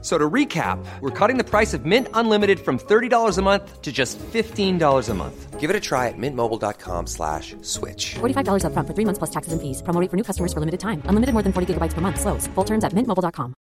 So 0.00 0.16
to 0.16 0.30
recap, 0.30 0.78
we're 1.00 1.10
cutting 1.10 1.38
the 1.38 1.44
price 1.44 1.74
of 1.74 1.84
Mint 1.84 2.06
Unlimited 2.14 2.60
from 2.60 2.78
$30 2.78 3.36
a 3.36 3.42
month 3.42 3.82
to 3.82 3.90
just 3.90 4.16
$15 4.18 5.08
a 5.08 5.14
month. 5.14 5.58
Give 5.58 5.70
it 5.70 5.74
a 5.74 5.80
try 5.80 6.06
at 6.06 6.14
mintmobile.com 6.16 7.08
slash 7.08 7.56
switch. 7.62 8.14
$45 8.20 8.62
upfront 8.62 8.86
for 8.86 8.94
three 8.94 9.04
months 9.04 9.18
plus 9.18 9.30
taxes 9.30 9.52
and 9.52 9.60
fees. 9.60 9.82
Promo 9.82 10.00
rate 10.00 10.08
for 10.08 10.16
new 10.16 10.22
customers 10.22 10.52
for 10.52 10.60
limited 10.60 10.78
time. 10.78 11.02
Unlimited 11.06 11.32
more 11.34 11.42
than 11.42 11.52
40 11.52 11.74
gigabytes 11.74 11.94
per 11.94 12.00
month. 12.00 12.20
Slows. 12.20 12.46
Full 12.54 12.64
terms 12.64 12.84
at 12.84 12.94
mintmobile.com. 12.94 13.54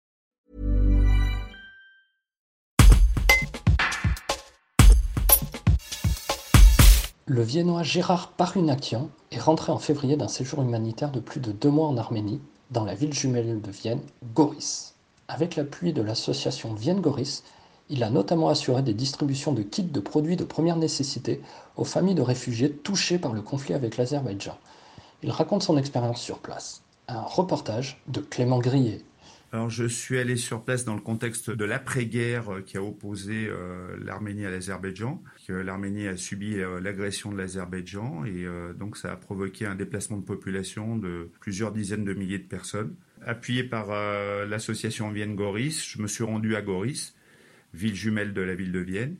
Le 7.26 7.42
Viennois 7.42 7.84
Gérard 7.84 8.32
Parunakian 8.36 9.08
est 9.30 9.40
rentré 9.40 9.72
en 9.72 9.78
février 9.78 10.16
d'un 10.16 10.28
séjour 10.28 10.60
humanitaire 10.60 11.10
de 11.10 11.20
plus 11.20 11.40
de 11.40 11.52
deux 11.52 11.70
mois 11.70 11.88
en 11.88 11.96
Arménie, 11.96 12.40
dans 12.70 12.84
la 12.84 12.94
ville 12.94 13.14
jumelle 13.14 13.62
de 13.62 13.70
Vienne, 13.70 14.02
Goris. 14.34 14.93
Avec 15.28 15.56
l'appui 15.56 15.92
de 15.92 16.02
l'association 16.02 16.74
Vienne-Goris, 16.74 17.44
il 17.88 18.02
a 18.02 18.10
notamment 18.10 18.48
assuré 18.48 18.82
des 18.82 18.94
distributions 18.94 19.52
de 19.52 19.62
kits 19.62 19.82
de 19.82 20.00
produits 20.00 20.36
de 20.36 20.44
première 20.44 20.76
nécessité 20.76 21.40
aux 21.76 21.84
familles 21.84 22.14
de 22.14 22.22
réfugiés 22.22 22.70
touchées 22.70 23.18
par 23.18 23.32
le 23.32 23.40
conflit 23.40 23.74
avec 23.74 23.96
l'Azerbaïdjan. 23.96 24.58
Il 25.22 25.30
raconte 25.30 25.62
son 25.62 25.78
expérience 25.78 26.20
sur 26.20 26.38
place. 26.40 26.82
Un 27.08 27.22
reportage 27.22 28.02
de 28.08 28.20
Clément 28.20 28.58
Grillet. 28.58 29.02
Alors, 29.54 29.70
je 29.70 29.84
suis 29.84 30.18
allé 30.18 30.36
sur 30.36 30.64
place 30.64 30.84
dans 30.84 30.96
le 30.96 31.00
contexte 31.00 31.48
de 31.48 31.64
l'après-guerre 31.64 32.52
euh, 32.52 32.60
qui 32.60 32.76
a 32.76 32.82
opposé 32.82 33.46
euh, 33.46 33.96
l'Arménie 34.04 34.44
à 34.44 34.50
l'Azerbaïdjan. 34.50 35.22
L'Arménie 35.48 36.08
a 36.08 36.16
subi 36.16 36.58
euh, 36.58 36.80
l'agression 36.80 37.30
de 37.30 37.36
l'Azerbaïdjan 37.36 38.24
et 38.24 38.46
donc 38.76 38.96
ça 38.96 39.12
a 39.12 39.16
provoqué 39.16 39.64
un 39.64 39.76
déplacement 39.76 40.16
de 40.16 40.24
population 40.24 40.96
de 40.96 41.30
plusieurs 41.38 41.70
dizaines 41.70 42.04
de 42.04 42.14
milliers 42.14 42.40
de 42.40 42.48
personnes. 42.48 42.96
Appuyé 43.26 43.64
par 43.64 43.90
euh, 43.90 44.46
l'association 44.46 45.10
Vienne 45.10 45.34
Goris, 45.34 45.82
je 45.88 46.02
me 46.02 46.06
suis 46.06 46.24
rendu 46.24 46.56
à 46.56 46.62
Goris, 46.62 47.14
ville 47.72 47.94
jumelle 47.94 48.34
de 48.34 48.42
la 48.42 48.54
ville 48.54 48.72
de 48.72 48.80
Vienne, 48.80 49.16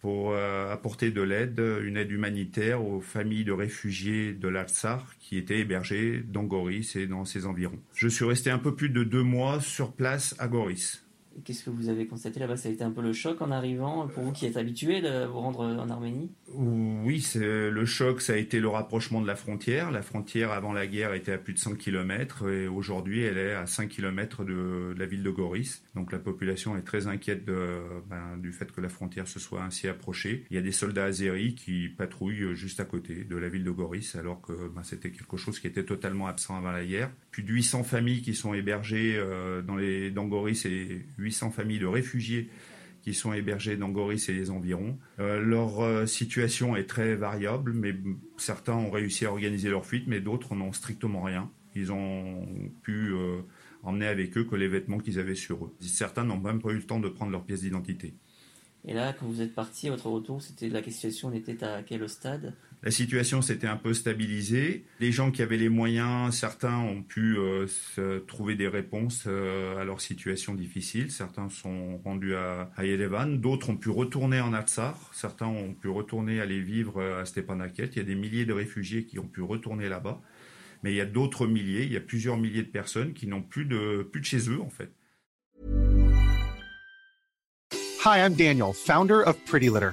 pour 0.00 0.32
euh, 0.32 0.72
apporter 0.72 1.10
de 1.10 1.22
l'aide, 1.22 1.60
une 1.82 1.96
aide 1.96 2.10
humanitaire 2.10 2.84
aux 2.84 3.00
familles 3.00 3.44
de 3.44 3.52
réfugiés 3.52 4.32
de 4.32 4.48
l'Artsar 4.48 5.14
qui 5.18 5.38
étaient 5.38 5.58
hébergées 5.58 6.22
dans 6.26 6.44
Goris 6.44 6.94
et 6.94 7.06
dans 7.06 7.24
ses 7.24 7.46
environs. 7.46 7.80
Je 7.94 8.08
suis 8.08 8.24
resté 8.24 8.50
un 8.50 8.58
peu 8.58 8.76
plus 8.76 8.90
de 8.90 9.02
deux 9.02 9.22
mois 9.22 9.60
sur 9.60 9.92
place 9.92 10.36
à 10.38 10.46
Goris. 10.46 11.04
Qu'est-ce 11.44 11.64
que 11.64 11.70
vous 11.70 11.88
avez 11.88 12.06
constaté 12.06 12.40
là-bas? 12.40 12.56
Ça 12.56 12.68
a 12.68 12.72
été 12.72 12.84
un 12.84 12.90
peu 12.90 13.02
le 13.02 13.12
choc 13.12 13.40
en 13.40 13.50
arrivant, 13.50 14.08
pour 14.08 14.22
vous 14.22 14.32
qui 14.32 14.46
êtes 14.46 14.56
habitué 14.56 15.00
de 15.00 15.26
vous 15.26 15.40
rendre 15.40 15.64
en 15.64 15.90
Arménie? 15.90 16.30
Oui, 16.54 17.26
le 17.34 17.84
choc, 17.84 18.20
ça 18.20 18.34
a 18.34 18.36
été 18.36 18.60
le 18.60 18.68
rapprochement 18.68 19.20
de 19.20 19.26
la 19.26 19.36
frontière. 19.36 19.90
La 19.90 20.02
frontière, 20.02 20.52
avant 20.52 20.72
la 20.72 20.86
guerre, 20.86 21.14
était 21.14 21.32
à 21.32 21.38
plus 21.38 21.54
de 21.54 21.58
100 21.58 21.76
km 21.76 22.48
et 22.48 22.68
aujourd'hui, 22.68 23.22
elle 23.22 23.38
est 23.38 23.54
à 23.54 23.66
5 23.66 23.88
km 23.88 24.44
de, 24.44 24.94
la 24.96 25.06
ville 25.06 25.22
de 25.22 25.30
Goris. 25.30 25.82
Donc 25.94 26.12
la 26.12 26.18
population 26.18 26.76
est 26.76 26.82
très 26.82 27.06
inquiète 27.06 27.44
ben, 27.44 28.36
du 28.38 28.52
fait 28.52 28.70
que 28.70 28.80
la 28.80 28.88
frontière 28.88 29.28
se 29.28 29.38
soit 29.38 29.62
ainsi 29.62 29.88
approchée. 29.88 30.44
Il 30.50 30.54
y 30.54 30.58
a 30.58 30.62
des 30.62 30.72
soldats 30.72 31.04
azéris 31.04 31.54
qui 31.54 31.88
patrouillent 31.88 32.54
juste 32.54 32.80
à 32.80 32.84
côté 32.84 33.24
de 33.24 33.36
la 33.36 33.48
ville 33.48 33.64
de 33.64 33.70
Goris 33.70 34.16
alors 34.16 34.40
que 34.40 34.52
ben, 34.52 34.82
c'était 34.82 35.10
quelque 35.10 35.36
chose 35.36 35.58
qui 35.58 35.66
était 35.66 35.84
totalement 35.84 36.26
absent 36.26 36.56
avant 36.56 36.72
la 36.72 36.84
guerre. 36.84 37.10
Plus 37.30 37.42
de 37.42 37.52
800 37.52 37.84
familles 37.84 38.22
qui 38.22 38.34
sont 38.34 38.54
hébergées 38.54 39.16
euh, 39.16 39.62
dans, 39.62 39.76
les, 39.76 40.10
dans 40.10 40.26
Goris 40.26 40.64
et 40.66 41.06
800 41.22 41.50
familles 41.50 41.78
de 41.78 41.86
réfugiés 41.86 42.50
qui 43.02 43.14
sont 43.14 43.32
hébergés 43.32 43.76
dans 43.76 43.88
Goris 43.88 44.28
et 44.28 44.32
les 44.32 44.50
environs. 44.50 44.98
Euh, 45.18 45.40
leur 45.40 45.80
euh, 45.80 46.06
situation 46.06 46.76
est 46.76 46.86
très 46.86 47.14
variable, 47.14 47.72
mais 47.72 47.94
certains 48.36 48.74
ont 48.74 48.90
réussi 48.90 49.26
à 49.26 49.32
organiser 49.32 49.70
leur 49.70 49.84
fuite, 49.84 50.04
mais 50.06 50.20
d'autres 50.20 50.54
n'ont 50.54 50.72
strictement 50.72 51.22
rien. 51.22 51.50
Ils 51.74 51.92
ont 51.92 52.46
pu 52.82 53.12
euh, 53.12 53.40
emmener 53.82 54.06
avec 54.06 54.36
eux 54.36 54.44
que 54.44 54.54
les 54.54 54.68
vêtements 54.68 54.98
qu'ils 54.98 55.18
avaient 55.18 55.34
sur 55.34 55.64
eux. 55.64 55.74
Certains 55.80 56.24
n'ont 56.24 56.38
même 56.38 56.60
pas 56.60 56.70
eu 56.70 56.76
le 56.76 56.84
temps 56.84 57.00
de 57.00 57.08
prendre 57.08 57.32
leur 57.32 57.44
pièce 57.44 57.62
d'identité. 57.62 58.14
Et 58.84 58.94
là, 58.94 59.12
quand 59.12 59.26
vous 59.26 59.40
êtes 59.40 59.54
parti, 59.54 59.88
votre 59.88 60.08
retour, 60.08 60.42
c'était 60.42 60.68
la 60.68 60.82
situation 60.82 61.28
on 61.28 61.32
était 61.32 61.62
à 61.64 61.82
quel 61.82 62.08
stade 62.08 62.54
La 62.84 62.90
situation 62.90 63.42
s'était 63.42 63.68
un 63.68 63.76
peu 63.76 63.94
stabilisée. 63.94 64.84
Les 64.98 65.12
gens 65.12 65.30
qui 65.30 65.40
avaient 65.42 65.56
les 65.56 65.68
moyens, 65.68 66.34
certains 66.34 66.78
ont 66.78 67.02
pu 67.02 67.36
euh, 67.38 67.68
trouver 68.26 68.56
des 68.56 68.66
réponses 68.66 69.24
euh, 69.28 69.80
à 69.80 69.84
leur 69.84 70.00
situation 70.00 70.56
difficile. 70.56 71.12
Certains 71.12 71.48
sont 71.48 71.98
rendus 71.98 72.34
à, 72.34 72.72
à 72.76 72.84
Yerevan, 72.84 73.40
d'autres 73.40 73.70
ont 73.70 73.76
pu 73.76 73.88
retourner 73.88 74.40
en 74.40 74.52
Artsar, 74.52 74.98
certains 75.12 75.46
ont 75.46 75.74
pu 75.74 75.88
retourner 75.88 76.40
aller 76.40 76.60
vivre 76.60 77.00
euh, 77.00 77.22
à 77.22 77.24
Stepanakert. 77.24 77.90
Il 77.92 77.98
y 77.98 78.00
a 78.00 78.04
des 78.04 78.16
milliers 78.16 78.46
de 78.46 78.52
réfugiés 78.52 79.04
qui 79.04 79.20
ont 79.20 79.28
pu 79.28 79.42
retourner 79.42 79.88
là-bas. 79.88 80.20
Mais 80.82 80.92
il 80.92 80.96
y 80.96 81.00
a 81.00 81.06
d'autres 81.06 81.46
milliers, 81.46 81.84
il 81.84 81.92
y 81.92 81.96
a 81.96 82.00
plusieurs 82.00 82.36
milliers 82.36 82.64
de 82.64 82.68
personnes 82.68 83.12
qui 83.12 83.28
n'ont 83.28 83.42
plus 83.42 83.64
de, 83.64 84.02
plus 84.10 84.20
de 84.20 84.26
chez 84.26 84.50
eux 84.50 84.60
en 84.60 84.70
fait. 84.70 84.90
Hi, 88.04 88.18
I'm 88.18 88.34
Daniel, 88.34 88.72
founder 88.74 89.22
of 89.24 89.36
Pretty 89.44 89.68
Litter. 89.68 89.92